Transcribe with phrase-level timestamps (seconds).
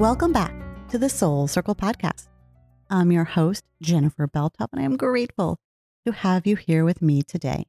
[0.00, 0.54] Welcome back
[0.88, 2.28] to the Soul Circle podcast.
[2.88, 5.58] I'm your host, Jennifer Beltop, and I am grateful
[6.06, 7.66] to have you here with me today.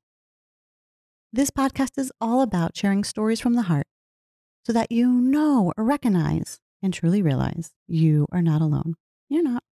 [1.33, 3.85] This podcast is all about sharing stories from the heart
[4.65, 8.95] so that you know, recognize, and truly realize you are not alone.
[9.27, 9.63] You're not.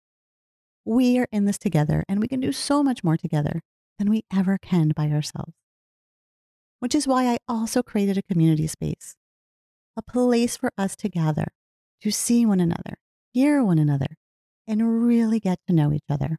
[0.83, 3.61] We are in this together, and we can do so much more together
[3.99, 5.53] than we ever can by ourselves.
[6.79, 9.15] Which is why I also created a community space,
[9.95, 11.53] a place for us to gather,
[12.01, 12.97] to see one another,
[13.33, 14.07] hear one another,
[14.67, 16.37] and really get to know each other.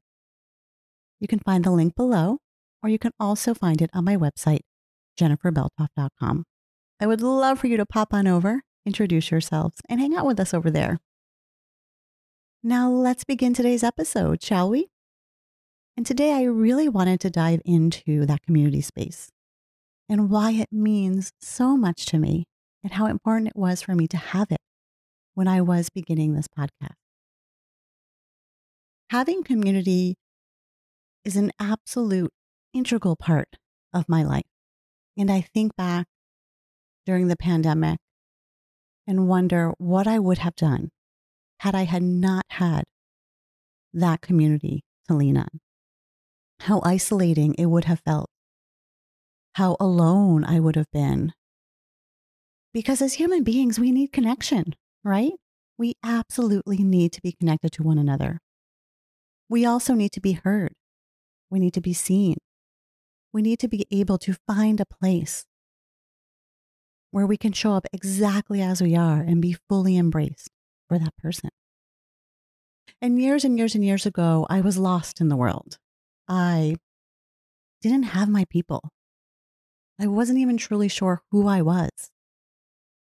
[1.20, 2.38] You can find the link below,
[2.82, 4.60] or you can also find it on my website,
[5.18, 6.44] jenniferbeltoff.com.
[7.00, 10.40] I would love for you to pop on over, introduce yourselves, and hang out with
[10.40, 10.98] us over there.
[12.62, 14.88] Now, let's begin today's episode, shall we?
[15.96, 19.30] And today, I really wanted to dive into that community space
[20.08, 22.46] and why it means so much to me
[22.82, 24.60] and how important it was for me to have it
[25.40, 26.96] when I was beginning this podcast.
[29.08, 30.16] Having community
[31.24, 32.30] is an absolute
[32.74, 33.56] integral part
[33.94, 34.44] of my life.
[35.16, 36.08] And I think back
[37.06, 37.96] during the pandemic
[39.06, 40.90] and wonder what I would have done
[41.60, 42.84] had I had not had
[43.94, 45.60] that community to lean on.
[46.60, 48.28] How isolating it would have felt.
[49.54, 51.32] How alone I would have been.
[52.74, 55.32] Because as human beings, we need connection, right?
[55.78, 58.40] We absolutely need to be connected to one another.
[59.48, 60.74] We also need to be heard.
[61.50, 62.36] We need to be seen.
[63.32, 65.44] We need to be able to find a place
[67.10, 70.50] where we can show up exactly as we are and be fully embraced
[70.88, 71.50] for that person.
[73.02, 75.78] And years and years and years ago, I was lost in the world.
[76.28, 76.76] I
[77.80, 78.90] didn't have my people.
[79.98, 81.90] I wasn't even truly sure who I was.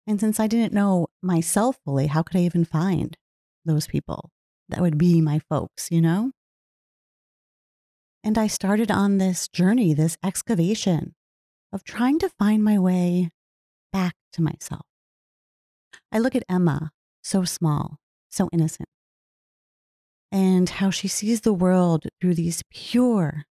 [0.06, 3.16] And since I didn't know myself fully, how could I even find
[3.64, 4.30] those people
[4.68, 6.32] that would be my folks, you know?
[8.22, 11.14] And I started on this journey, this excavation
[11.72, 13.30] of trying to find my way
[13.92, 14.86] back to myself.
[16.10, 16.90] I look at Emma,
[17.22, 17.98] so small,
[18.30, 18.88] so innocent,
[20.30, 23.44] and how she sees the world through these pure,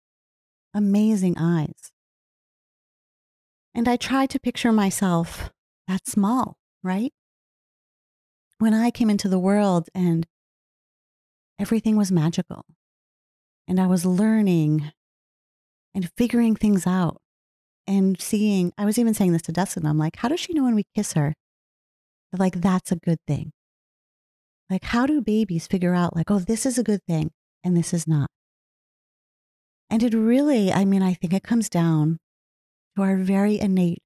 [0.75, 1.93] amazing eyes.
[3.75, 5.51] And I try to picture myself
[5.91, 7.13] that small, right?
[8.59, 10.27] When I came into the world and
[11.59, 12.65] everything was magical
[13.67, 14.93] and I was learning
[15.93, 17.17] and figuring things out
[17.89, 19.85] and seeing, I was even saying this to Dustin.
[19.85, 21.35] I'm like, how does she know when we kiss her?
[22.33, 23.51] Like, that's a good thing.
[24.69, 27.33] Like, how do babies figure out, like, oh, this is a good thing
[27.65, 28.29] and this is not?
[29.89, 32.19] And it really, I mean, I think it comes down
[32.95, 33.99] to our very innate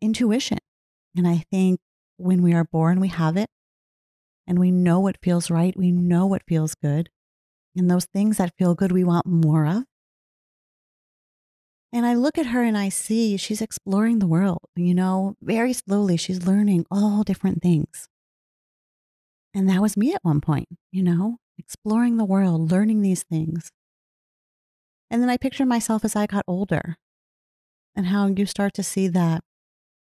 [0.00, 0.56] intuition.
[1.16, 1.80] And I think
[2.16, 3.48] when we are born, we have it
[4.46, 5.76] and we know what feels right.
[5.76, 7.10] We know what feels good.
[7.76, 9.84] And those things that feel good, we want more of.
[11.92, 15.72] And I look at her and I see she's exploring the world, you know, very
[15.72, 16.16] slowly.
[16.16, 18.08] She's learning all different things.
[19.54, 23.70] And that was me at one point, you know, exploring the world, learning these things.
[25.10, 26.96] And then I picture myself as I got older
[27.96, 29.42] and how you start to see that,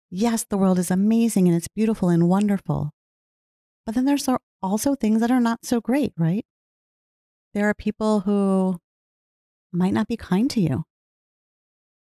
[0.09, 2.91] yes, the world is amazing and it's beautiful and wonderful.
[3.85, 4.27] But then there's
[4.61, 6.45] also things that are not so great, right?
[7.53, 8.79] There are people who
[9.71, 10.83] might not be kind to you.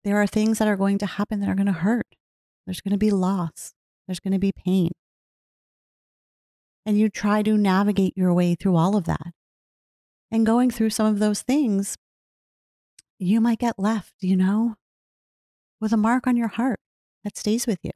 [0.03, 2.07] There are things that are going to happen that are going to hurt.
[2.65, 3.73] There's going to be loss.
[4.07, 4.91] There's going to be pain.
[6.85, 9.33] And you try to navigate your way through all of that.
[10.31, 11.97] And going through some of those things,
[13.19, 14.75] you might get left, you know,
[15.79, 16.79] with a mark on your heart
[17.23, 17.91] that stays with you.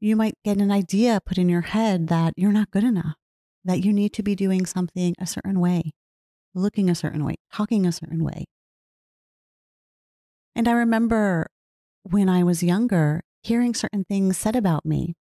[0.00, 3.16] You might get an idea put in your head that you're not good enough
[3.66, 5.92] that you need to be doing something a certain way,
[6.54, 8.46] looking a certain way, talking a certain way.
[10.54, 11.48] And I remember
[12.04, 15.14] when I was younger, hearing certain things said about me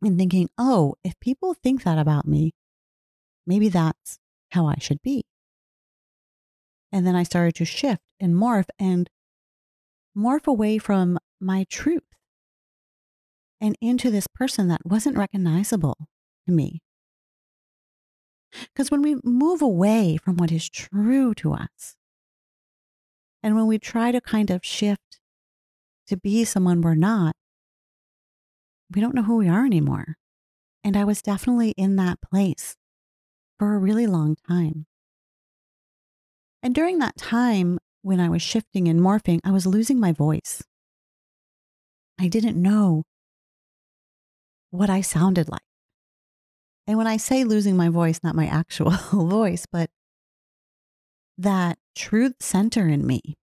[0.00, 2.52] and thinking, oh, if people think that about me,
[3.46, 4.18] maybe that's
[4.52, 5.24] how I should be.
[6.92, 9.10] And then I started to shift and morph and
[10.16, 12.02] morph away from my truth
[13.60, 16.08] and into this person that wasn't recognizable
[16.46, 16.80] to me.
[18.72, 21.96] Because when we move away from what is true to us,
[23.42, 25.20] and when we try to kind of shift
[26.06, 27.34] to be someone we're not,
[28.94, 30.16] we don't know who we are anymore.
[30.82, 32.76] And I was definitely in that place
[33.58, 34.86] for a really long time.
[36.62, 40.62] And during that time, when I was shifting and morphing, I was losing my voice.
[42.20, 43.02] I didn't know
[44.70, 45.66] what I sounded like.
[46.86, 49.90] And when I say losing my voice, not my actual voice, but
[51.36, 53.34] that truth center in me,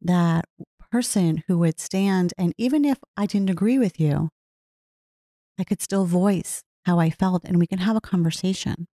[0.00, 0.46] that
[0.90, 4.30] person who would stand, and even if I didn't agree with you,
[5.58, 8.86] I could still voice how I felt and we can have a conversation.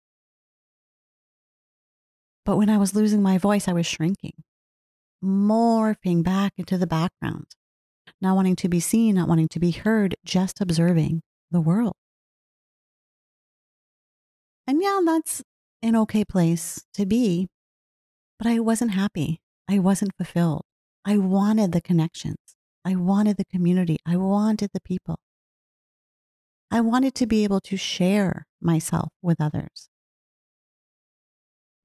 [2.46, 4.44] But when I was losing my voice, I was shrinking,
[5.24, 7.48] morphing back into the background,
[8.22, 11.96] not wanting to be seen, not wanting to be heard, just observing the world.
[14.68, 15.44] And yeah, that's
[15.82, 17.48] an okay place to be,
[18.38, 19.40] but I wasn't happy.
[19.68, 20.64] I wasn't fulfilled.
[21.04, 22.38] I wanted the connections.
[22.84, 23.98] I wanted the community.
[24.06, 25.20] I wanted the people.
[26.72, 29.90] I wanted to be able to share myself with others.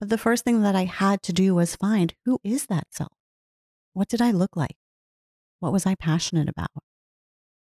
[0.01, 3.13] But the first thing that I had to do was find who is that self?
[3.93, 4.77] What did I look like?
[5.61, 6.71] What was I passionate about?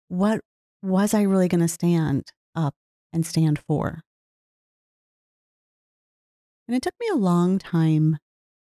[0.09, 0.41] What
[0.83, 2.25] was I really going to stand
[2.55, 2.75] up
[3.13, 4.03] and stand for?
[6.67, 8.19] And it took me a long time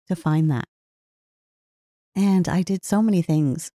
[0.08, 0.66] to find that.
[2.16, 3.72] And I did so many things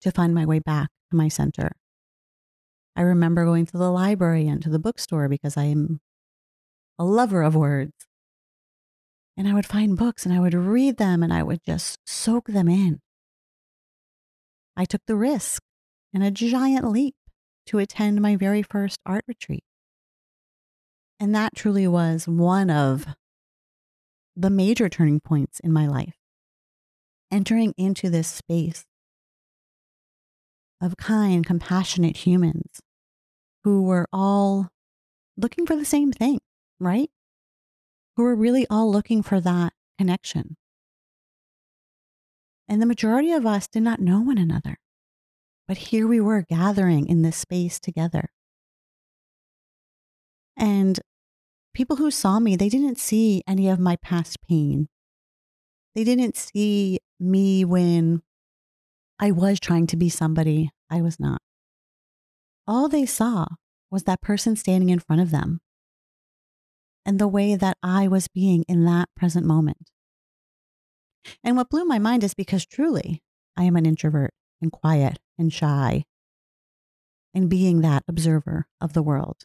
[0.00, 1.70] to find my way back to my center.
[2.96, 6.00] I remember going to the library and to the bookstore because I am
[6.98, 7.92] a lover of words.
[9.40, 12.48] And I would find books and I would read them and I would just soak
[12.48, 13.00] them in.
[14.76, 15.62] I took the risk
[16.12, 17.14] and a giant leap
[17.68, 19.64] to attend my very first art retreat.
[21.18, 23.06] And that truly was one of
[24.36, 26.18] the major turning points in my life.
[27.32, 28.84] Entering into this space
[30.82, 32.82] of kind, compassionate humans
[33.64, 34.68] who were all
[35.38, 36.40] looking for the same thing,
[36.78, 37.08] right?
[38.20, 40.58] Who were really all looking for that connection.
[42.68, 44.76] And the majority of us did not know one another.
[45.66, 48.28] But here we were gathering in this space together.
[50.54, 51.00] And
[51.72, 54.88] people who saw me, they didn't see any of my past pain.
[55.94, 58.20] They didn't see me when
[59.18, 61.40] I was trying to be somebody I was not
[62.68, 63.46] all they saw
[63.90, 65.60] was that person standing in front of them
[67.04, 69.90] and the way that I was being in that present moment.
[71.42, 73.22] And what blew my mind is because truly
[73.56, 76.04] I am an introvert and quiet and shy
[77.34, 79.44] and being that observer of the world.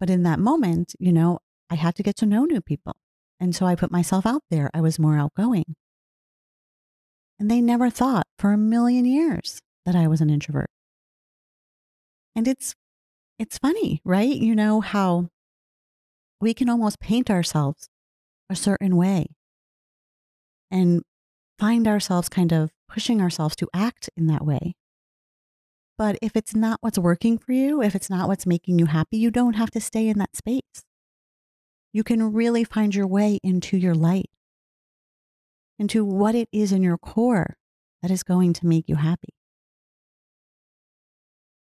[0.00, 1.38] But in that moment, you know,
[1.70, 2.96] I had to get to know new people.
[3.40, 4.70] And so I put myself out there.
[4.74, 5.76] I was more outgoing.
[7.38, 10.70] And they never thought for a million years that I was an introvert.
[12.36, 12.74] And it's
[13.38, 14.34] it's funny, right?
[14.34, 15.28] You know how
[16.44, 17.88] we can almost paint ourselves
[18.50, 19.28] a certain way
[20.70, 21.02] and
[21.58, 24.74] find ourselves kind of pushing ourselves to act in that way.
[25.96, 29.16] But if it's not what's working for you, if it's not what's making you happy,
[29.16, 30.84] you don't have to stay in that space.
[31.94, 34.28] You can really find your way into your light,
[35.78, 37.56] into what it is in your core
[38.02, 39.32] that is going to make you happy.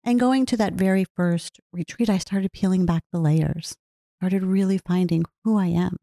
[0.04, 3.78] And going to that very first retreat, I started peeling back the layers,
[4.18, 5.98] started really finding who I am.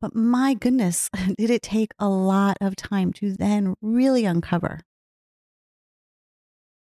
[0.00, 4.80] But my goodness, did it take a lot of time to then really uncover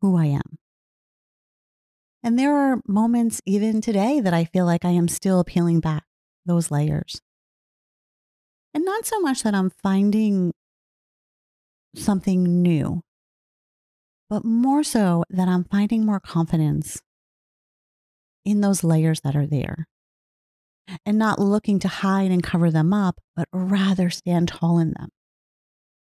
[0.01, 0.57] who I am.
[2.23, 6.03] And there are moments even today that I feel like I am still peeling back
[6.45, 7.21] those layers.
[8.73, 10.53] And not so much that I'm finding
[11.95, 13.01] something new,
[14.29, 17.01] but more so that I'm finding more confidence
[18.45, 19.87] in those layers that are there
[21.05, 25.09] and not looking to hide and cover them up, but rather stand tall in them,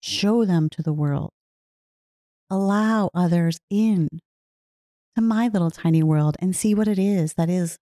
[0.00, 1.30] show them to the world,
[2.50, 4.08] allow others in
[5.16, 7.78] to my little tiny world and see what it is that is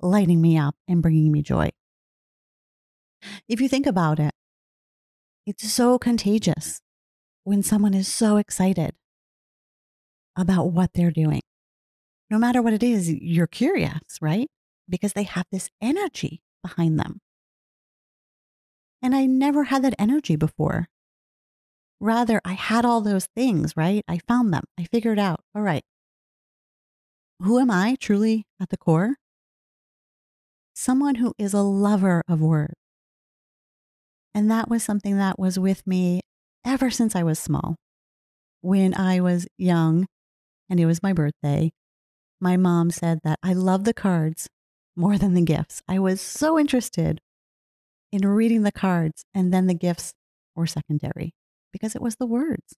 [0.00, 1.70] lighting me up and bringing me joy.
[3.48, 4.32] If you think about it,
[5.46, 6.80] it's so contagious
[7.44, 8.94] when someone is so excited
[10.36, 11.40] about what they're doing.
[12.34, 14.48] No matter what it is, you're curious, right?
[14.88, 17.20] Because they have this energy behind them.
[19.00, 20.88] And I never had that energy before.
[22.00, 24.02] Rather, I had all those things, right?
[24.08, 24.64] I found them.
[24.76, 25.84] I figured out, all right,
[27.38, 29.14] who am I truly at the core?
[30.74, 32.74] Someone who is a lover of words.
[34.34, 36.20] And that was something that was with me
[36.64, 37.76] ever since I was small.
[38.60, 40.06] When I was young,
[40.68, 41.70] and it was my birthday,
[42.44, 44.50] my mom said that I love the cards
[44.94, 45.80] more than the gifts.
[45.88, 47.22] I was so interested
[48.12, 50.12] in reading the cards, and then the gifts
[50.54, 51.32] were secondary
[51.72, 52.74] because it was the words.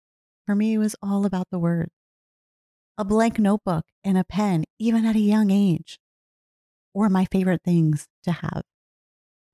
[0.47, 1.91] For me, it was all about the words.
[2.99, 5.99] a blank notebook and a pen, even at a young age,
[6.95, 8.63] were my favorite things to have.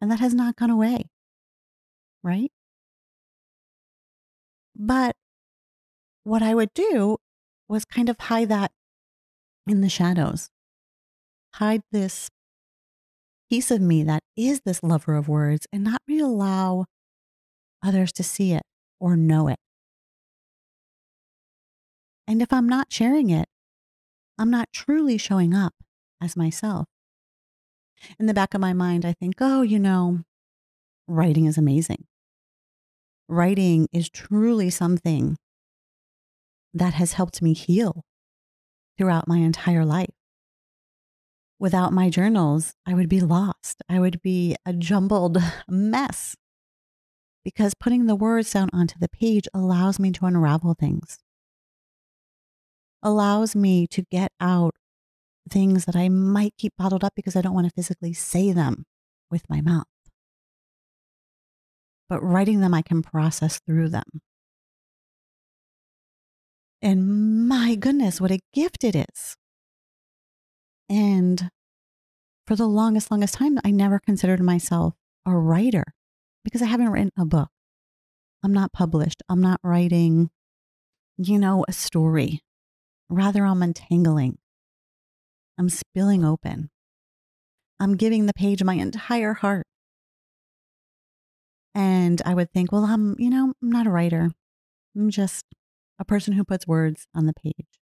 [0.00, 1.11] And that has not gone away,
[2.23, 2.52] right?
[4.76, 5.16] But
[6.25, 7.19] what I would do
[7.69, 8.73] was kind of hide that
[9.66, 10.49] in the shadows,
[11.54, 12.28] hide this
[13.50, 16.87] piece of me that is this lover of words and not really allow
[17.83, 18.62] others to see it
[18.99, 19.59] or know it.
[22.26, 23.47] And if I'm not sharing it,
[24.38, 25.75] I'm not truly showing up
[26.21, 26.87] as myself.
[28.19, 30.21] In the back of my mind, I think, oh, you know,
[31.07, 32.07] writing is amazing.
[33.28, 35.37] Writing is truly something
[36.75, 38.02] that has helped me heal
[38.99, 40.14] throughout my entire life.
[41.58, 43.82] Without my journals, I would be lost.
[43.88, 46.37] I would be a jumbled mess
[47.44, 51.18] because putting the words down onto the page allows me to unravel things,
[53.02, 54.75] allows me to get out
[55.49, 58.84] things that I might keep bottled up because I don't want to physically say them
[59.30, 59.87] with my mouth.
[62.08, 64.20] But writing them, I can process through them.
[66.82, 69.36] And my goodness, what a gift it is.
[70.88, 71.48] And
[72.46, 75.84] for the longest, longest time, I never considered myself a writer
[76.44, 77.48] because I haven't written a book.
[78.42, 79.22] I'm not published.
[79.28, 80.30] I'm not writing,
[81.16, 82.40] you know, a story.
[83.08, 84.38] Rather, I'm untangling.
[85.56, 86.70] I'm spilling open.
[87.78, 89.66] I'm giving the page my entire heart.
[91.74, 94.32] And I would think, well, I'm, you know, I'm not a writer.
[94.96, 95.44] I'm just
[95.99, 97.80] a person who puts words on the page.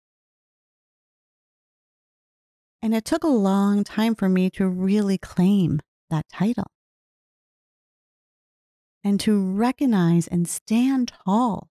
[2.81, 6.67] And it took a long time for me to really claim that title
[9.03, 11.69] and to recognize and stand tall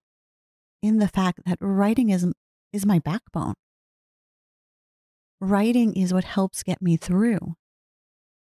[0.81, 2.27] in the fact that writing is,
[2.71, 3.55] is my backbone.
[5.41, 7.55] Writing is what helps get me through.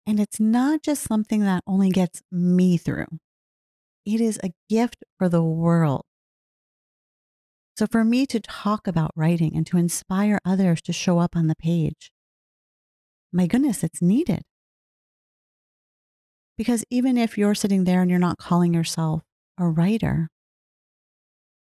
[0.06, 3.08] And it's not just something that only gets me through,
[4.06, 6.04] it is a gift for the world.
[7.75, 11.48] So, for me to talk about writing and to inspire others to show up on
[11.48, 12.12] the page,
[13.32, 14.44] my goodness, it's needed.
[16.56, 19.24] Because even if you're sitting there and you're not calling yourself
[19.58, 20.30] a writer,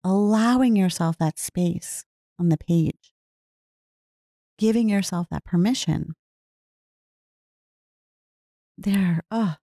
[0.04, 2.04] allowing yourself that space
[2.38, 3.12] on the page,
[4.58, 6.14] giving yourself that permission,
[8.78, 9.56] there, oh,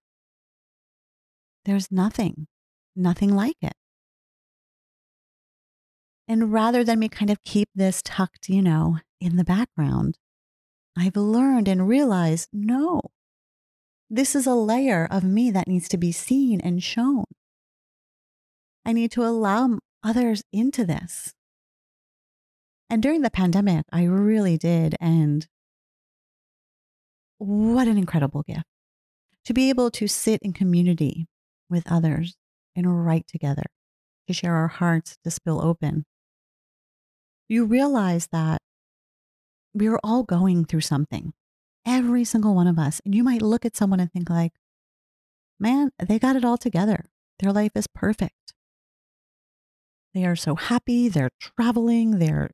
[1.64, 2.48] there's nothing,
[2.94, 3.72] nothing like it.
[6.26, 10.18] And rather than me kind of keep this tucked, you know, in the background,
[10.96, 13.00] I've learned and realized no,
[14.08, 17.24] this is a layer of me that needs to be seen and shown.
[18.86, 21.34] I need to allow others into this.
[22.88, 24.94] And during the pandemic, I really did.
[25.00, 25.46] And
[27.38, 28.64] what an incredible gift
[29.44, 31.26] to be able to sit in community
[31.68, 32.36] with others
[32.76, 33.64] and write together,
[34.26, 36.04] to share our hearts, to spill open
[37.54, 38.60] you realize that
[39.72, 41.32] we're all going through something,
[41.86, 43.00] every single one of us.
[43.04, 44.52] And you might look at someone and think, like,
[45.58, 47.06] man, they got it all together.
[47.38, 48.52] Their life is perfect.
[50.12, 51.08] They are so happy.
[51.08, 52.18] They're traveling.
[52.18, 52.50] They're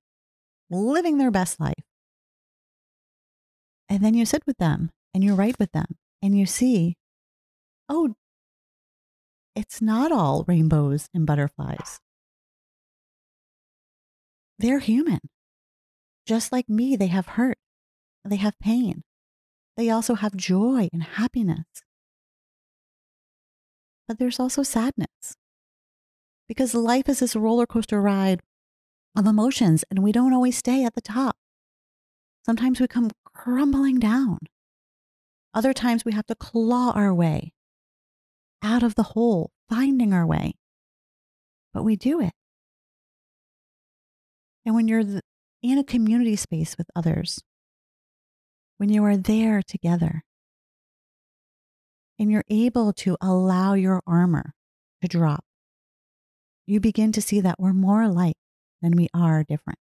[0.71, 1.85] living their best life.
[3.89, 6.97] And then you sit with them and you write with them and you see,
[7.89, 8.15] oh,
[9.57, 12.01] it's not all rainbows and butterflies.
[14.61, 15.21] They're human.
[16.27, 17.57] Just like me, they have hurt,
[18.27, 19.05] they have pain.
[19.79, 21.65] They also have joy and happiness.
[24.07, 25.39] But there's also sadness
[26.47, 28.41] because life is this roller coaster ride
[29.17, 31.37] of emotions, and we don't always stay at the top.
[32.45, 34.41] Sometimes we come crumbling down.
[35.55, 37.55] Other times we have to claw our way
[38.63, 40.53] out of the hole, finding our way.
[41.73, 42.35] But we do it.
[44.65, 45.05] And when you're
[45.63, 47.41] in a community space with others,
[48.79, 50.23] when you are there together,
[52.19, 54.53] and you're able to allow your armor
[55.01, 55.45] to drop,
[56.67, 58.37] you begin to see that we're more alike
[58.83, 59.79] than we are different.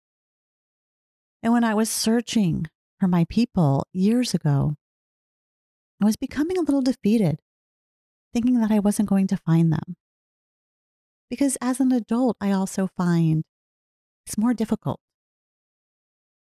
[1.43, 2.67] And when I was searching
[2.99, 4.75] for my people years ago,
[6.01, 7.41] I was becoming a little defeated,
[8.33, 9.97] thinking that I wasn't going to find them.
[11.29, 13.45] Because as an adult, I also find
[14.29, 15.01] it's more difficult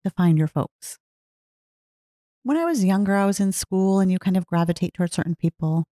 [0.05, 0.99] to find your folks.
[2.43, 5.35] When I was younger, I was in school and you kind of gravitate towards certain
[5.35, 5.85] people.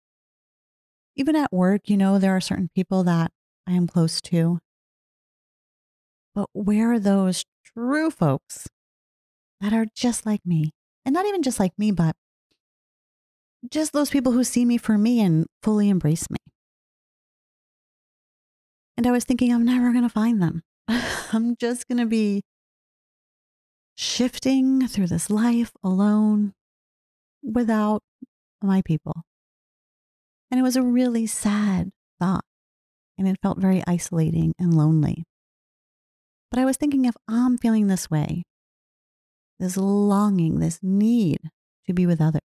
[1.15, 3.31] Even at work, you know, there are certain people that
[3.65, 4.59] I am close to.
[6.35, 8.67] But where are those true folks
[9.59, 10.71] that are just like me.
[11.03, 12.15] And not even just like me, but
[13.71, 16.37] just those people who see me for me and fully embrace me.
[18.97, 20.61] And I was thinking, I'm never going to find them.
[21.33, 22.43] I'm just going to be
[23.95, 26.53] shifting through this life alone
[27.43, 28.03] without
[28.61, 29.23] my people.
[30.49, 32.43] And it was a really sad thought.
[33.17, 35.25] And it felt very isolating and lonely.
[36.49, 38.43] But I was thinking if I'm feeling this way,
[39.59, 41.39] this longing, this need
[41.85, 42.41] to be with others,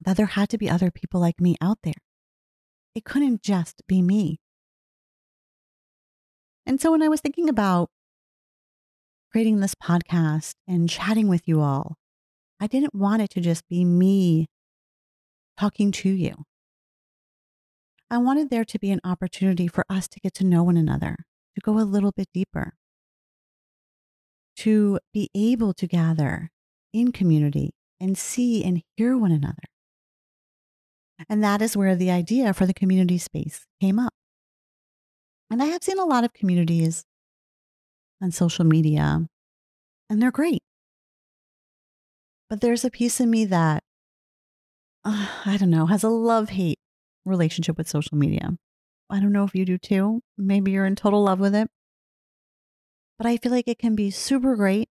[0.00, 1.94] that there had to be other people like me out there.
[2.94, 4.38] It couldn't just be me.
[6.68, 7.88] And so when I was thinking about
[9.32, 11.96] creating this podcast and chatting with you all,
[12.60, 14.46] I didn't want it to just be me
[15.58, 16.34] talking to you.
[18.10, 21.16] I wanted there to be an opportunity for us to get to know one another,
[21.54, 22.74] to go a little bit deeper,
[24.56, 26.50] to be able to gather
[26.92, 29.64] in community and see and hear one another.
[31.30, 34.12] And that is where the idea for the community space came up.
[35.50, 37.04] And I have seen a lot of communities
[38.22, 39.26] on social media,
[40.10, 40.62] and they're great.
[42.50, 43.82] But there's a piece of me that,
[45.04, 46.78] uh, I don't know, has a love hate
[47.24, 48.56] relationship with social media.
[49.10, 50.20] I don't know if you do too.
[50.36, 51.68] Maybe you're in total love with it.
[53.16, 54.88] But I feel like it can be super great.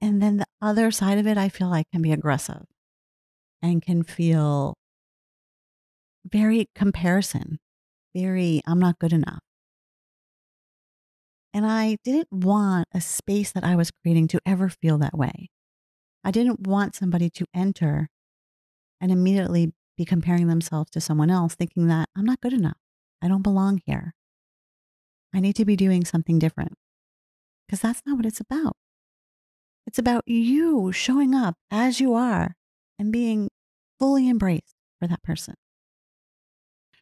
[0.00, 2.64] And then the other side of it, I feel like can be aggressive
[3.62, 4.74] and can feel
[6.24, 7.58] very comparison,
[8.14, 9.40] very, I'm not good enough.
[11.52, 15.50] And I didn't want a space that I was creating to ever feel that way.
[16.22, 18.08] I didn't want somebody to enter
[19.00, 22.76] and immediately be comparing themselves to someone else, thinking that I'm not good enough.
[23.20, 24.14] I don't belong here.
[25.34, 26.74] I need to be doing something different.
[27.66, 28.76] Because that's not what it's about.
[29.86, 32.54] It's about you showing up as you are
[32.98, 33.48] and being
[33.98, 35.54] fully embraced for that person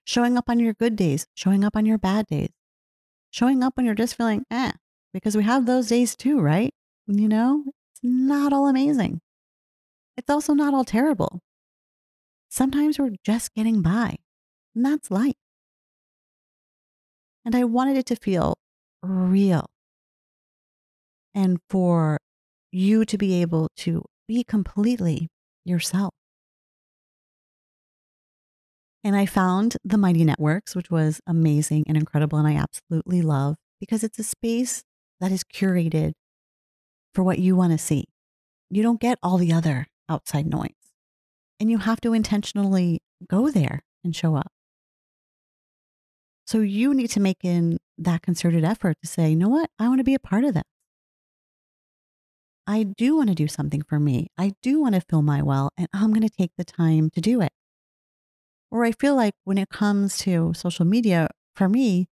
[0.09, 2.49] showing up on your good days, showing up on your bad days,
[3.31, 4.73] showing up when you're just feeling eh,
[5.13, 6.73] because we have those days too, right?
[7.07, 9.21] You know, it's not all amazing.
[10.17, 11.41] It's also not all terrible.
[12.49, 14.17] Sometimes we're just getting by,
[14.75, 15.35] and that's life.
[17.45, 18.55] And I wanted it to feel
[19.03, 19.67] real
[21.35, 22.17] and for
[22.73, 25.29] you to be able to be completely
[25.67, 26.15] yourself.
[29.05, 32.39] And I found the Mighty Networks, which was amazing and incredible.
[32.39, 34.83] And I absolutely love because it's a space
[35.21, 36.13] that is curated
[37.15, 38.07] for what you want to see.
[38.71, 40.71] You don't get all the other outside noise.
[41.61, 44.53] And you have to intentionally go there and show up.
[46.47, 49.71] So you need to make in that concerted effort to say, you know what?
[49.79, 50.67] I want to be a part of that.
[52.67, 54.29] I do want to do something for me.
[54.37, 57.21] I do want to fill my well, and I'm going to take the time to
[57.21, 57.53] do it.
[58.71, 62.09] Or I feel like when it comes to social media, for me,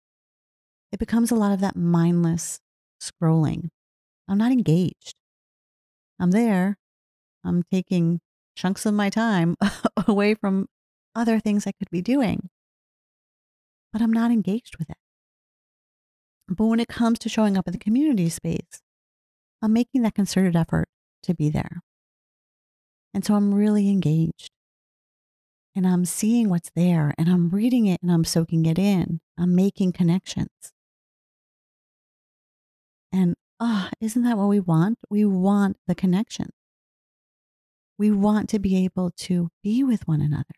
[0.92, 2.60] it becomes a lot of that mindless
[3.02, 3.70] scrolling.
[4.28, 5.16] I'm not engaged.
[6.20, 6.78] I'm there.
[7.44, 8.20] I'm taking
[8.56, 9.56] chunks of my time
[10.08, 10.68] away from
[11.16, 12.50] other things I could be doing,
[13.92, 14.98] but I'm not engaged with it.
[16.48, 18.82] But when it comes to showing up in the community space,
[19.62, 20.90] I'm making that concerted effort
[21.24, 21.82] to be there.
[23.14, 24.52] And so I'm really engaged
[25.76, 29.22] and I'm seeing what's there and I'm reading it and I'm soaking it in.
[29.38, 30.74] I'm making connections.
[33.12, 35.00] And ah, oh, isn't that what we want?
[35.10, 36.50] We want the connection.
[37.98, 40.56] We want to be able to be with one another.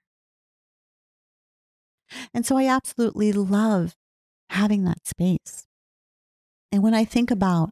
[2.34, 3.96] And so I absolutely love
[4.50, 5.66] having that space.
[6.72, 7.72] And when I think about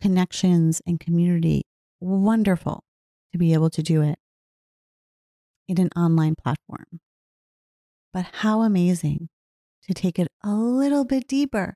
[0.00, 1.62] connections and community,
[2.00, 2.84] wonderful
[3.32, 4.18] to be able to do it
[5.78, 7.00] in an online platform.
[8.12, 9.28] But how amazing
[9.86, 11.74] to take it a little bit deeper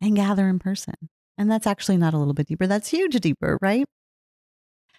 [0.00, 0.94] and gather in person.
[1.36, 3.86] And that's actually not a little bit deeper, that's huge deeper, right?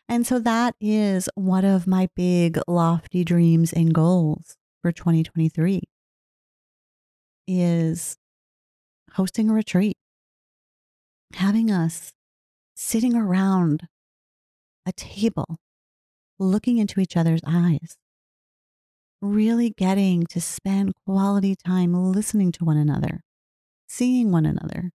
[0.07, 5.81] And so that is one of my big lofty dreams and goals for 2023
[7.47, 8.17] is
[9.13, 9.97] hosting a retreat,
[11.33, 12.11] having us
[12.75, 13.87] sitting around
[14.85, 15.57] a table
[16.39, 17.97] looking into each other's eyes,
[19.21, 23.21] really getting to spend quality time listening to one another,
[23.87, 24.91] seeing one another,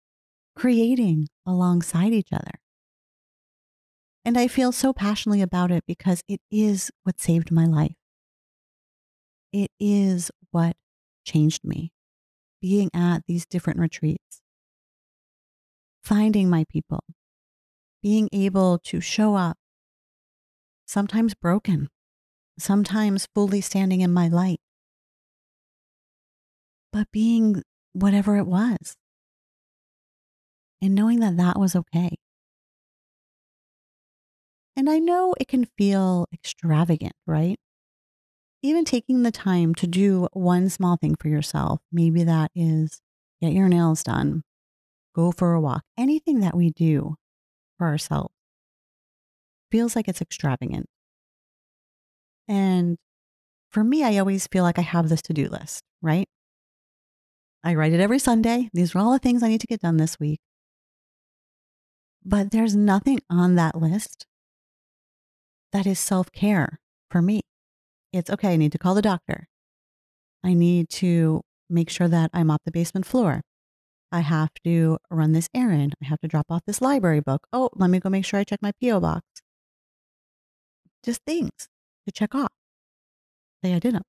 [0.56, 2.52] creating alongside each other.
[4.24, 7.96] And I feel so passionately about it because it is what saved my life.
[9.52, 10.76] It is what
[11.24, 11.92] changed me,
[12.60, 14.40] being at these different retreats,
[16.04, 17.02] finding my people,
[18.02, 19.58] being able to show up,
[20.92, 21.88] sometimes broken,
[22.58, 24.60] sometimes fully standing in my light,
[26.92, 27.62] but being
[27.94, 28.94] whatever it was
[30.82, 32.10] and knowing that that was okay.
[34.76, 37.58] And I know it can feel extravagant, right?
[38.62, 43.00] Even taking the time to do one small thing for yourself, maybe that is
[43.40, 44.42] get your nails done,
[45.14, 47.16] go for a walk, anything that we do
[47.78, 48.34] for ourselves
[49.72, 50.86] feels like it's extravagant.
[52.46, 52.98] And
[53.70, 56.28] for me, I always feel like I have this to do list, right?
[57.64, 58.68] I write it every Sunday.
[58.74, 60.40] These are all the things I need to get done this week.
[62.24, 64.26] But there's nothing on that list
[65.72, 66.78] that is self care
[67.10, 67.40] for me.
[68.12, 69.48] It's okay, I need to call the doctor.
[70.44, 73.40] I need to make sure that I mop the basement floor.
[74.12, 75.94] I have to run this errand.
[76.02, 77.46] I have to drop off this library book.
[77.52, 79.00] Oh, let me go make sure I check my P.O.
[79.00, 79.24] box.
[81.04, 81.50] Just things
[82.06, 82.52] to check off.
[83.64, 84.02] Say I did them.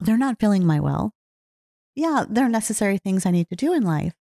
[0.00, 1.12] They're not filling my well.
[1.94, 4.14] Yeah, they're necessary things I need to do in life.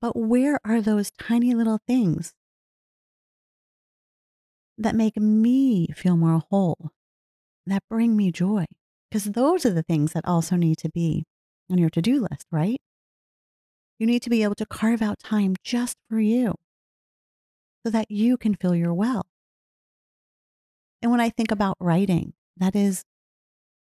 [0.00, 2.34] But where are those tiny little things
[4.76, 6.90] that make me feel more whole,
[7.66, 8.66] that bring me joy?
[9.10, 11.24] Because those are the things that also need to be
[11.70, 12.80] on your to do list, right?
[13.98, 16.54] You need to be able to carve out time just for you
[17.84, 19.26] so that you can fill your well.
[21.02, 23.02] And when I think about writing, that is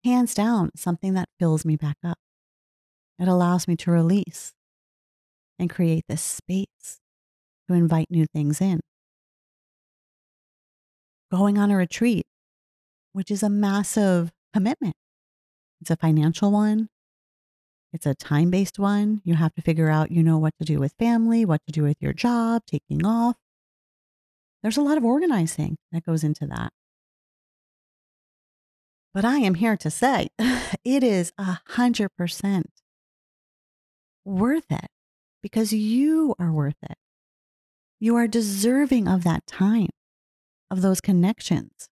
[0.04, 2.18] hands down something that fills me back up.
[3.18, 4.54] It allows me to release
[5.58, 7.00] and create this space
[7.68, 8.80] to invite new things in.
[11.30, 12.24] Going on a retreat,
[13.12, 14.94] which is a massive commitment.
[15.80, 16.88] It's a financial one,
[17.92, 19.20] it's a time based one.
[19.24, 21.82] You have to figure out, you know, what to do with family, what to do
[21.82, 23.36] with your job, taking off.
[24.62, 26.72] There's a lot of organizing that goes into that.
[29.12, 30.28] But I am here to say
[30.84, 32.70] it is a hundred percent
[34.24, 34.88] worth it
[35.42, 36.96] because you are worth it.
[37.98, 39.90] You are deserving of that time,
[40.70, 41.88] of those connections,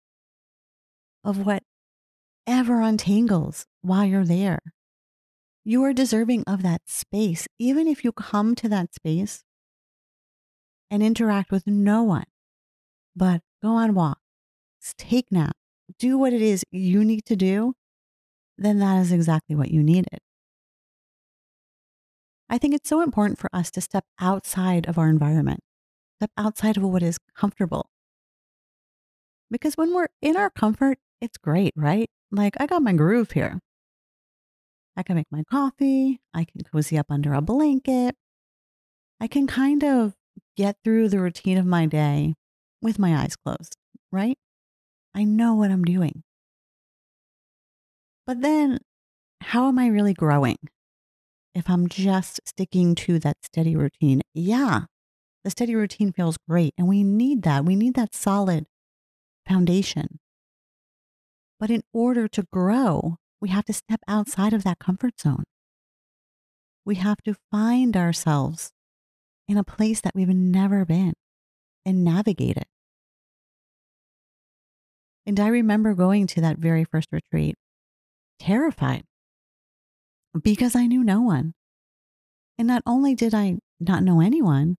[1.22, 4.61] of whatever untangles while you're there.
[5.64, 9.44] You are deserving of that space, even if you come to that space
[10.90, 12.27] and interact with no one,
[13.14, 14.20] but go on walks,
[14.98, 15.62] take naps,
[16.03, 17.75] do what it is you need to do,
[18.59, 20.19] then that is exactly what you needed.
[22.51, 25.61] I think it's so important for us to step outside of our environment,
[26.19, 27.87] step outside of what is comfortable.
[29.49, 32.11] Because when we're in our comfort, it's great, right?
[32.33, 33.61] Like, I got my groove here.
[34.97, 36.21] I can make my coffee.
[36.35, 38.17] I can cozy up under a blanket.
[39.21, 40.15] I can kind of
[40.57, 42.35] get through the routine of my day
[42.83, 43.77] with my eyes closed,
[44.11, 44.37] right?
[45.14, 46.22] I know what I'm doing.
[48.27, 48.79] But then,
[49.40, 50.59] how am I really growing?
[51.55, 54.83] If I'm just sticking to that steady routine, yeah,
[55.44, 56.72] the steady routine feels great.
[56.79, 57.64] And we need that.
[57.64, 58.66] We need that solid
[59.46, 60.18] foundation.
[61.61, 65.44] But in order to grow, we have to step outside of that comfort zone.
[66.85, 68.70] We have to find ourselves
[69.46, 71.12] in a place that we've never been
[71.85, 72.68] and navigate it.
[75.26, 77.54] And I remember going to that very first retreat
[78.38, 79.04] terrified
[80.42, 81.54] because I knew no one.
[82.58, 84.76] And not only did I not know anyone,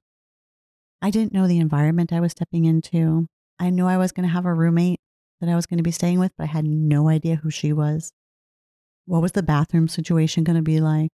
[1.01, 3.27] I didn't know the environment I was stepping into.
[3.60, 4.99] I knew I was going to have a roommate
[5.39, 7.73] that I was going to be staying with, but I had no idea who she
[7.73, 8.12] was.
[9.06, 11.12] What was the bathroom situation going to be like?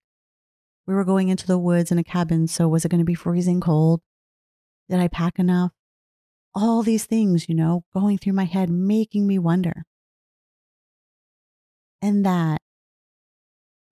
[0.85, 3.15] We were going into the woods in a cabin, so was it going to be
[3.15, 4.01] freezing cold?
[4.89, 5.71] Did I pack enough?
[6.55, 9.83] All these things, you know, going through my head, making me wonder.
[12.01, 12.61] And that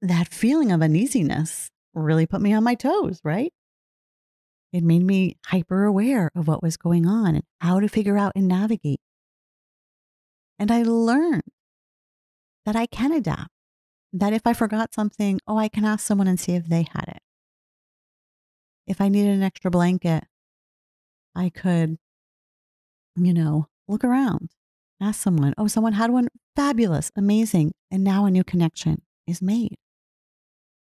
[0.01, 3.51] that feeling of uneasiness really put me on my toes, right?
[4.71, 8.33] It made me hyper aware of what was going on and how to figure out
[8.35, 8.99] and navigate.
[10.59, 11.43] And I learned
[12.65, 13.49] that I can adapt
[14.13, 17.05] that if I forgot something, oh, I can ask someone and see if they had
[17.07, 17.21] it.
[18.85, 20.23] If I needed an extra blanket,
[21.35, 21.97] I could,
[23.25, 24.51] you know, look around,
[25.01, 27.71] ask someone, oh, someone had one, fabulous, amazing.
[27.89, 29.75] And now a new connection is made.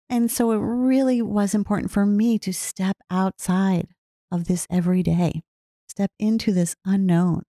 [0.09, 3.87] And so it really was important for me to step outside
[4.31, 5.41] of this every day,
[5.87, 7.43] step into this unknown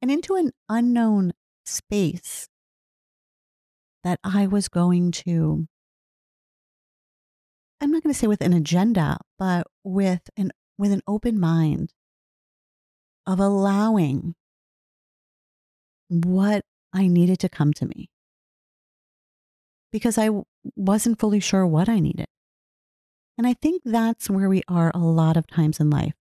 [0.00, 1.32] and into an unknown
[1.64, 2.48] space
[4.04, 5.66] that I was going to,
[7.80, 11.92] I'm not going to say with an agenda, but with an, with an open mind
[13.26, 14.34] of allowing
[16.08, 18.10] what I needed to come to me
[19.92, 20.30] because I
[20.76, 22.26] wasn't fully sure what I needed.
[23.38, 26.14] And I think that's where we are a lot of times in life,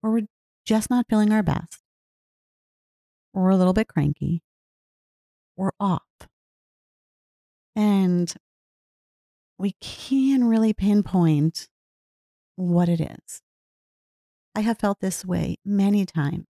[0.00, 0.26] where we're
[0.64, 1.82] just not feeling our best,
[3.32, 4.42] or we're a little bit cranky,
[5.56, 6.02] or off.
[7.74, 8.34] And
[9.58, 11.68] we can really pinpoint
[12.56, 13.42] what it is.
[14.56, 16.46] I have felt this way many times.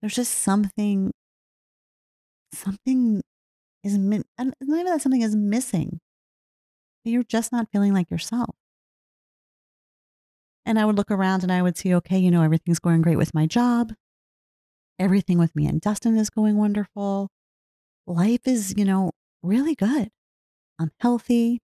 [0.00, 1.10] There's just something,
[2.52, 3.22] something
[3.82, 6.00] is, not even that something is missing.
[7.04, 8.54] You're just not feeling like yourself.
[10.66, 13.16] And I would look around and I would see, okay, you know, everything's going great
[13.16, 13.94] with my job.
[14.98, 17.30] Everything with me and Dustin is going wonderful.
[18.06, 20.10] Life is, you know, really good.
[20.78, 21.58] I'm healthy.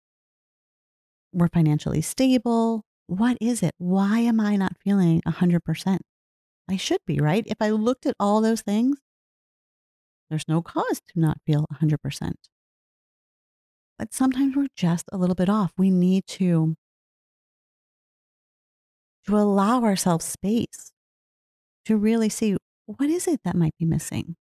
[1.34, 2.82] We're financially stable.
[3.08, 3.74] What is it?
[3.78, 5.98] Why am I not feeling 100%?
[6.68, 7.42] I should be, right?
[7.46, 8.98] If I looked at all those things,
[10.28, 12.32] there's no cause to not feel 100%.
[13.98, 15.72] But sometimes we're just a little bit off.
[15.78, 16.76] We need to
[19.26, 20.92] to allow ourselves space
[21.86, 24.36] to really see what is it that might be missing?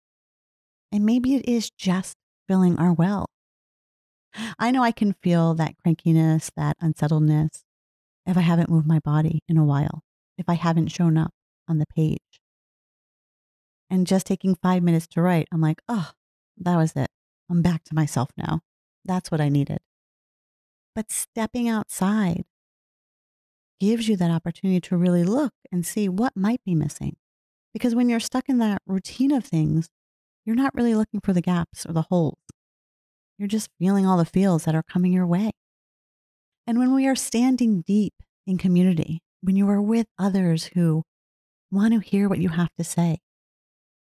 [0.91, 2.17] And maybe it is just
[2.49, 3.27] filling our well.
[4.59, 7.63] I know I can feel that crankiness, that unsettledness
[8.27, 10.03] if I haven't moved my body in a while,
[10.37, 11.31] if I haven't shown up
[11.67, 12.19] on the page.
[13.89, 16.11] And just taking five minutes to write, I'm like, oh,
[16.57, 17.07] that was it.
[17.49, 18.59] I'm back to myself now.
[19.05, 19.79] That's what I needed.
[20.93, 22.43] But stepping outside
[23.79, 27.15] gives you that opportunity to really look and see what might be missing.
[27.73, 29.87] Because when you're stuck in that routine of things,
[30.45, 32.39] you're not really looking for the gaps or the holes.
[33.37, 35.51] You're just feeling all the feels that are coming your way.
[36.67, 38.13] And when we are standing deep
[38.45, 41.03] in community, when you are with others who
[41.71, 43.19] want to hear what you have to say,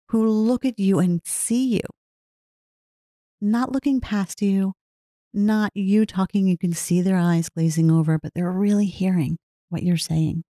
[0.08, 1.82] who look at you and see you,
[3.38, 4.72] not looking past you,
[5.34, 9.36] not you talking, you can see their eyes glazing over, but they're really hearing
[9.68, 10.42] what you're saying.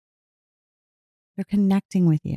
[1.36, 2.36] They're connecting with you.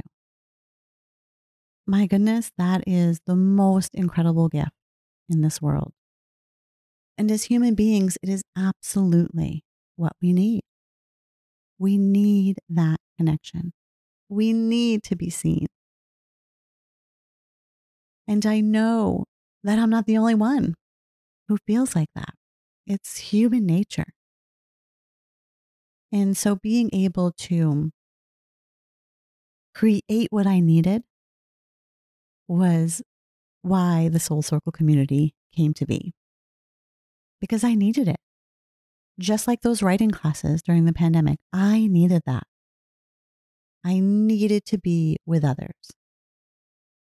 [1.85, 4.71] My goodness, that is the most incredible gift
[5.27, 5.91] in this world.
[7.17, 9.63] And as human beings, it is absolutely
[9.95, 10.61] what we need.
[11.77, 13.71] We need that connection.
[14.27, 15.67] We need to be seen.
[18.27, 19.25] And I know
[19.63, 20.75] that I'm not the only one
[21.47, 22.35] who feels like that.
[22.85, 24.13] It's human nature.
[26.11, 27.91] And so being able to
[29.73, 31.03] create what I needed
[32.47, 33.01] was
[33.61, 36.13] why the Soul Circle community came to be.
[37.39, 38.17] Because I needed it.
[39.19, 42.43] Just like those writing classes during the pandemic, I needed that.
[43.85, 45.75] I needed to be with others.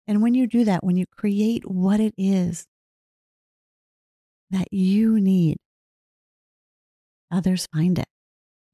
[0.06, 2.66] And when you do that, when you create what it is
[4.50, 5.58] that you need,
[7.30, 8.08] others find it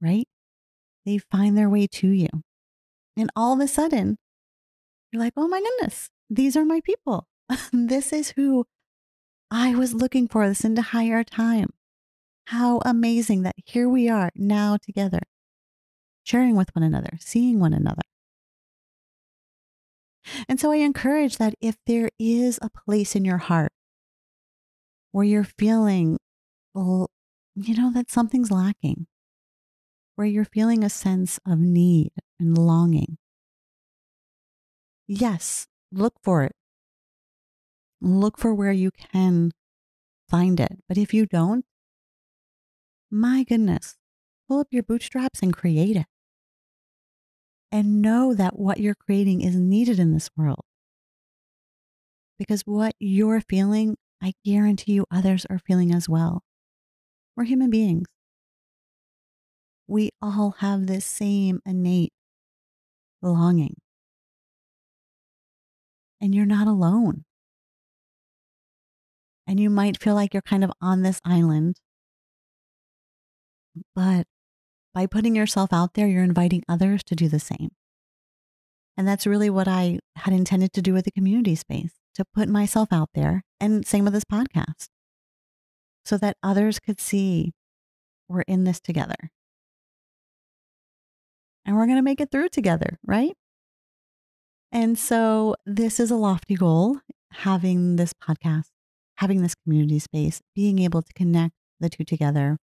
[0.00, 0.28] right?
[1.04, 2.28] They find their way to you.
[3.16, 4.18] And all of a sudden,
[5.10, 7.26] you're like, oh my goodness, these are my people.
[7.72, 8.66] this is who
[9.50, 11.70] I was looking for this is entire time.
[12.46, 15.22] How amazing that here we are now together,
[16.22, 18.02] sharing with one another, seeing one another.
[20.48, 23.72] And so I encourage that if there is a place in your heart
[25.12, 26.18] where you're feeling,
[26.74, 27.10] well,
[27.54, 29.06] you know, that something's lacking,
[30.14, 33.18] where you're feeling a sense of need and longing.
[35.08, 36.52] Yes, look for it.
[38.00, 39.52] Look for where you can
[40.28, 40.78] find it.
[40.88, 41.64] But if you don't,
[43.10, 43.96] my goodness,
[44.48, 46.06] pull up your bootstraps and create it.
[47.72, 50.64] And know that what you're creating is needed in this world.
[52.38, 56.42] Because what you're feeling, I guarantee you others are feeling as well.
[57.36, 58.06] We're human beings
[59.88, 62.12] we all have this same innate
[63.22, 63.76] longing.
[66.20, 67.24] And you're not alone.
[69.46, 71.76] And you might feel like you're kind of on this island.
[73.94, 74.26] But
[74.94, 77.70] by putting yourself out there, you're inviting others to do the same.
[78.96, 82.48] And that's really what I had intended to do with the community space to put
[82.48, 84.86] myself out there and same with this podcast
[86.04, 87.52] so that others could see
[88.28, 89.30] we're in this together
[91.66, 93.34] and we're going to make it through together, right?
[94.72, 97.00] And so this is a lofty goal
[97.32, 98.68] having this podcast,
[99.16, 102.56] having this community space, being able to connect the two together.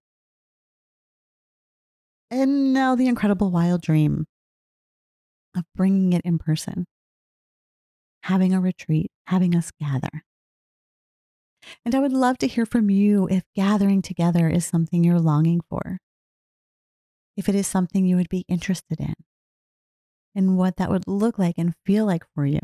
[2.34, 4.26] And now the incredible wild dream
[5.56, 6.84] of bringing it in person
[8.24, 10.24] having a retreat, having us gather.
[11.84, 15.60] And I would love to hear from you if gathering together is something you're longing
[15.70, 15.98] for,
[17.36, 19.14] if it is something you would be interested in,
[20.34, 22.60] and what that would look like and feel like for you.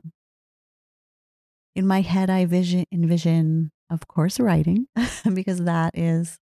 [1.76, 4.88] In my head, I vision, envision, of course, writing,
[5.32, 6.40] because that is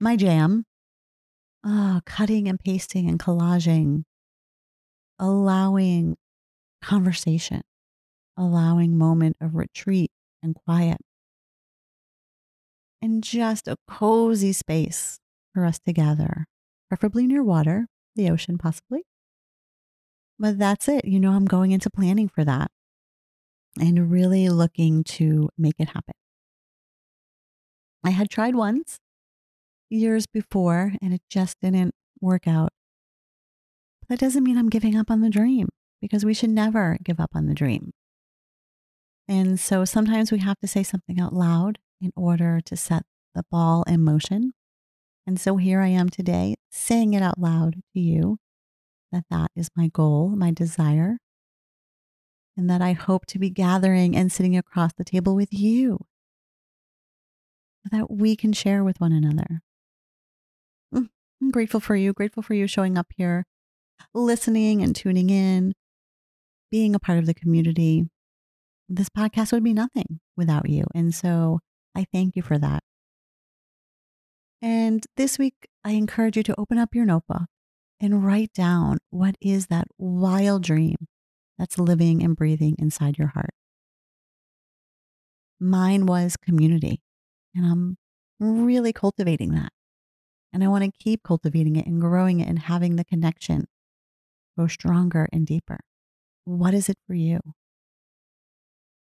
[0.00, 0.64] my jam.
[1.66, 4.04] Oh, cutting and pasting and collaging,
[5.18, 6.16] allowing
[6.82, 7.62] conversation,
[8.36, 10.10] allowing moment of retreat
[10.42, 10.98] and quiet,
[13.02, 15.18] and just a cozy space
[15.54, 16.46] for us to gather,
[16.88, 19.02] preferably near water, the ocean possibly.
[20.38, 21.04] But that's it.
[21.04, 22.70] You know, I'm going into planning for that
[23.78, 26.14] and really looking to make it happen.
[28.04, 29.00] I had tried once
[29.90, 32.70] years before and it just didn't work out.
[34.00, 35.68] But that doesn't mean I'm giving up on the dream
[36.00, 37.92] because we should never give up on the dream.
[39.28, 43.02] And so sometimes we have to say something out loud in order to set
[43.34, 44.52] the ball in motion.
[45.26, 48.38] And so here I am today saying it out loud to you
[49.10, 51.18] that that is my goal, my desire,
[52.56, 56.06] and that I hope to be gathering and sitting across the table with you
[57.90, 59.60] that we can share with one another.
[61.40, 63.44] I'm grateful for you, grateful for you showing up here,
[64.14, 65.74] listening and tuning in,
[66.70, 68.04] being a part of the community.
[68.88, 70.84] This podcast would be nothing without you.
[70.94, 71.60] And so
[71.94, 72.82] I thank you for that.
[74.62, 77.46] And this week, I encourage you to open up your notebook
[78.00, 80.96] and write down what is that wild dream
[81.58, 83.50] that's living and breathing inside your heart.
[85.60, 87.00] Mine was community,
[87.54, 87.96] and I'm
[88.40, 89.72] really cultivating that.
[90.56, 93.66] And I want to keep cultivating it and growing it and having the connection
[94.56, 95.80] grow stronger and deeper.
[96.46, 97.40] What is it for you?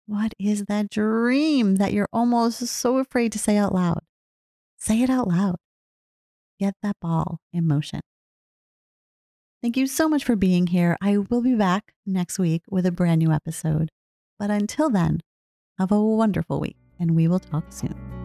[0.05, 4.01] What is that dream that you're almost so afraid to say out loud?
[4.77, 5.55] Say it out loud.
[6.59, 8.01] Get that ball in motion.
[9.63, 10.97] Thank you so much for being here.
[11.01, 13.89] I will be back next week with a brand new episode.
[14.37, 15.21] But until then,
[15.79, 18.18] have a wonderful week and we will talk soon.